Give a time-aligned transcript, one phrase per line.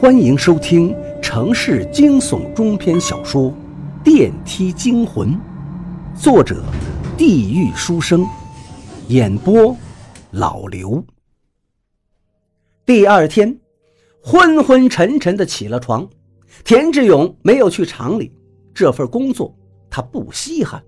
[0.00, 3.50] 欢迎收听城市惊悚中篇小说
[4.02, 5.28] 《电梯惊魂》，
[6.18, 6.64] 作者：
[7.18, 8.26] 地狱书生，
[9.08, 9.76] 演播：
[10.30, 11.04] 老刘。
[12.86, 13.54] 第二天，
[14.22, 16.08] 昏昏沉沉的起了床，
[16.64, 18.32] 田志勇没有去厂里，
[18.72, 19.54] 这份工作
[19.90, 20.82] 他不稀罕。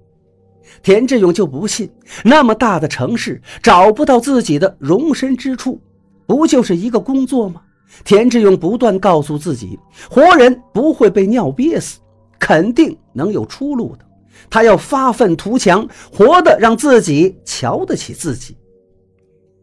[0.82, 1.92] 田志勇就不信，
[2.24, 5.78] 那么大的城市找不到自己的容身之处，
[6.26, 7.60] 不就是一个工作吗？
[8.04, 9.78] 田志勇不断告诉自己，
[10.10, 11.98] 活人不会被尿憋死，
[12.38, 14.04] 肯定能有出路的。
[14.50, 18.56] 他要发愤图强，活的让自己瞧得起自己。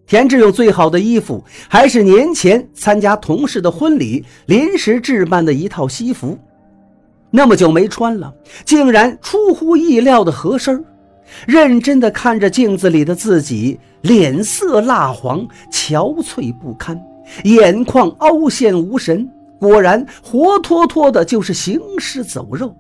[0.05, 6.37] 田志勇最好的衣服还是年前参加同事的婚礼临时置办的一套西服，
[7.29, 8.33] 那么久没穿了，
[8.65, 10.83] 竟然出乎意料的合身。
[11.45, 16.99] 认真地看着镜子里的自己，脸色蜡黄，憔悴不堪。
[17.43, 19.29] 眼眶凹陷无神，
[19.59, 22.75] 果然活脱脱的就是行尸走肉。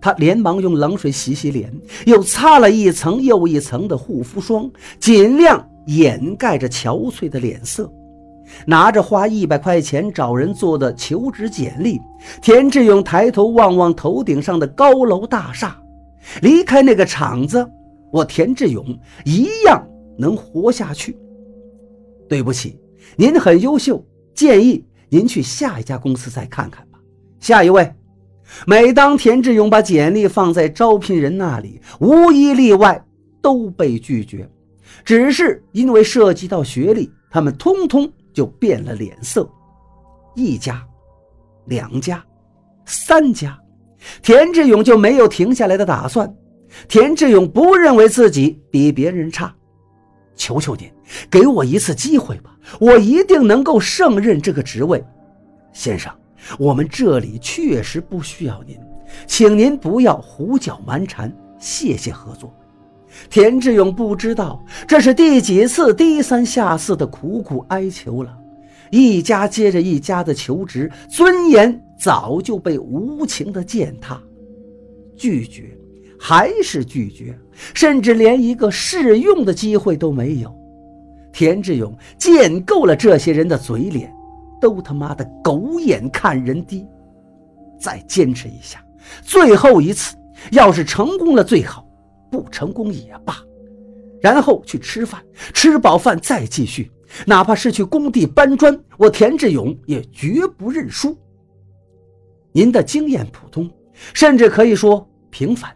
[0.00, 1.72] 他连忙用冷水洗洗脸，
[2.06, 7.88] 又擦了一层又一层的护肤霜，尽量掩盖着憔悴的脸色。
[8.66, 12.00] 拿着花一百块钱找人做的求职简历，
[12.42, 15.80] 田志勇抬头望望头顶上的高楼大厦，
[16.42, 17.64] 离开那个厂子，
[18.10, 18.84] 我田志勇
[19.24, 19.86] 一样
[20.18, 21.16] 能活下去。
[22.28, 22.81] 对不起。
[23.16, 26.98] 您很优秀，建议您去下一家公司再看看吧。
[27.40, 27.94] 下一位，
[28.66, 33.04] 每当田志勇把简历放在招聘人那里，无一例外
[33.40, 34.48] 都被拒绝。
[35.04, 39.48] 只是因为涉及到学历，他们通通就变了脸色。
[40.34, 40.82] 一家、
[41.66, 42.24] 两家、
[42.86, 43.58] 三家，
[44.22, 46.32] 田志勇就没有停下来的打算。
[46.88, 49.54] 田志勇不认为自己比别人差。
[50.34, 50.90] 求求您，
[51.30, 55.02] 给我一次机会吧，我一定能够胜任这个职位。
[55.72, 56.12] 先生，
[56.58, 58.76] 我们这里确实不需要您，
[59.26, 62.52] 请您不要胡搅蛮缠，谢谢合作。
[63.28, 68.34] 田志勇不知道这是第几次低三下四的苦苦哀求了，
[68.90, 74.20] 一家接着一家的求职，尊严早就被无情的践踏，
[75.14, 75.76] 拒绝。
[76.24, 77.36] 还是拒绝，
[77.74, 80.56] 甚至连一个试用的机会都没有。
[81.32, 84.14] 田志勇见够了这些人的嘴脸，
[84.60, 86.86] 都他妈的狗眼看人低。
[87.76, 88.80] 再坚持一下，
[89.22, 90.14] 最后一次，
[90.52, 91.84] 要是成功了最好，
[92.30, 93.36] 不成功也罢。
[94.20, 95.20] 然后去吃饭，
[95.52, 96.88] 吃饱饭再继续，
[97.26, 101.18] 哪怕是去工地搬砖，我田志勇也绝不认输。
[102.52, 103.68] 您的经验普通，
[104.14, 105.68] 甚至可以说平凡。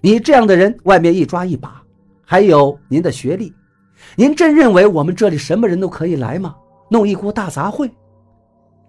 [0.00, 1.82] 你这样的人，外面一抓一把。
[2.24, 3.52] 还有您的学历，
[4.14, 6.54] 您真认为我们这里什么人都可以来吗？
[6.90, 7.90] 弄一锅大杂烩？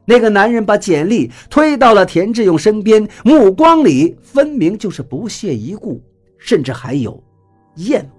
[0.05, 6.01] 那个男人把简历推到了田志勇身边，目光里分明就是不屑一顾，
[6.37, 7.23] 甚至还有
[7.75, 8.09] 厌恶。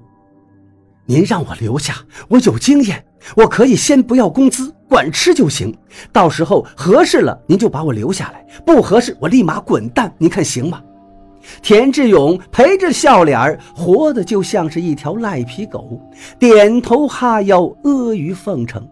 [1.04, 1.96] 您让我留下，
[2.28, 3.04] 我有经验，
[3.36, 5.76] 我可以先不要工资，管吃就行。
[6.12, 10.14] 到时候合适了，您就把我留下来；不合适，我立马滚蛋。
[10.16, 10.80] 您看行吗？
[11.62, 16.00] 田志勇陪着笑脸活得就像是一条赖皮狗，
[16.38, 18.86] 点头哈腰，阿谀奉承，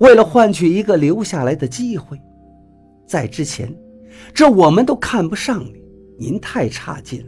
[0.00, 2.20] 为了换取一个留下来的机会。
[3.06, 3.72] 在之前，
[4.32, 5.74] 这我们都看不上你，
[6.18, 7.26] 您太差劲了，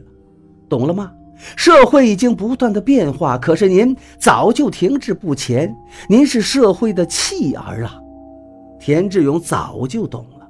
[0.68, 1.12] 懂了吗？
[1.54, 5.74] 社会已经不断的变化，可是您早就停滞不前，
[6.08, 8.00] 您是社会的弃儿啊！
[8.80, 10.48] 田志勇早就懂了，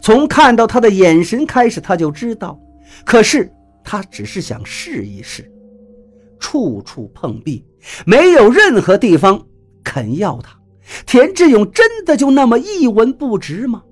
[0.00, 2.58] 从看到他的眼神开始，他就知道，
[3.04, 3.50] 可是。
[3.86, 5.48] 他只是想试一试，
[6.40, 7.64] 处处碰壁，
[8.04, 9.40] 没有任何地方
[9.84, 10.58] 肯要他。
[11.06, 13.82] 田志勇真的就那么一文不值吗？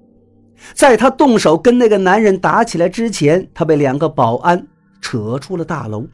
[0.74, 4.66] 在他动手跟那个男人打起来之前，他被两个保安
[5.00, 6.04] 扯出了大楼。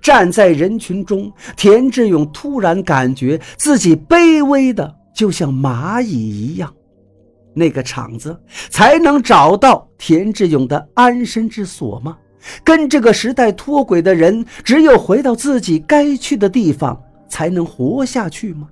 [0.00, 6.72] 站在人群中，田志勇突然感觉自己卑微的就像蚂蚁一样。
[7.52, 8.36] 那个厂子
[8.70, 12.16] 才能找到田志勇的安身之所吗？
[12.62, 18.68] 跟这个时代脱轨的人，只有回到自己该去的地方，才能活下去吗？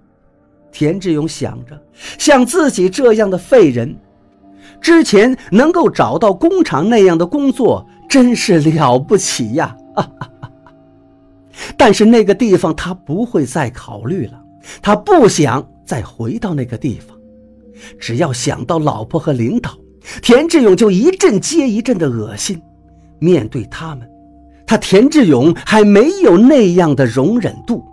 [0.71, 1.81] 田志勇想着，
[2.19, 3.95] 像自己这样的废人，
[4.81, 9.77] 之前能够找到工厂那样的工作，真是了不起呀！
[11.77, 14.43] 但是那个地方他不会再考虑了，
[14.81, 17.17] 他不想再回到那个地方。
[17.99, 19.77] 只要想到老婆和领导，
[20.23, 22.61] 田志勇就一阵接一阵的恶心。
[23.23, 24.11] 面对他们，
[24.67, 27.85] 他田志勇还没有那样的容忍度。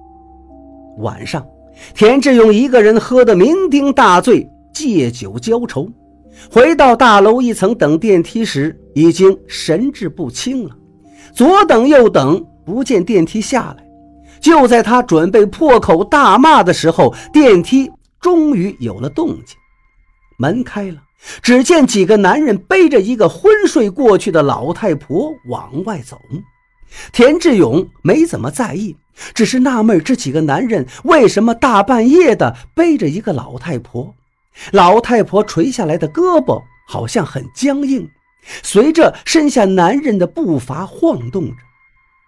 [0.97, 1.45] 晚上，
[1.93, 5.87] 田志勇一个人喝得酩酊大醉，借酒浇愁。
[6.49, 10.75] 回到大楼一层等电梯时，已经神志不清了。
[11.31, 13.85] 左等右等，不见电梯下来。
[14.39, 19.55] 就在他准备破口大骂的时候，电梯终于有了动静，
[20.39, 20.97] 门开了，
[21.41, 26.19] 只见几个男人背着一个昏睡过去的老太婆往外走。
[27.11, 28.95] 田志勇没怎么在意，
[29.33, 34.15] 只是纳闷这几个男人为什么大半夜的背着一个老太婆。
[34.71, 38.09] 老太婆垂下来的胳膊好像很僵硬，
[38.63, 41.55] 随着身下男人的步伐晃动着。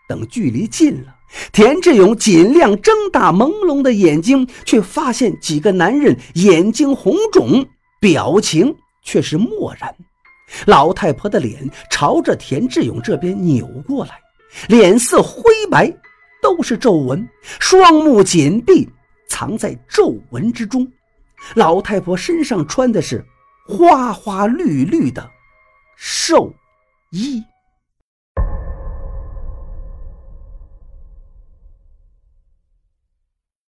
[0.07, 1.15] 等距离近了。
[1.53, 7.65] 田志勇尽量睁大朦胧的眼睛，却发现几个男人眼睛红肿，
[8.01, 9.95] 表情却是漠然。
[10.65, 14.19] 老太婆的脸朝着田志勇这边扭过来，
[14.68, 15.89] 脸色灰白，
[16.42, 18.89] 都是皱纹，双目紧闭，
[19.30, 20.92] 藏在皱纹之中。
[21.53, 23.24] 老太婆身上穿的是
[23.68, 25.30] 花花绿绿的
[25.95, 26.51] 寿
[27.12, 27.42] 衣。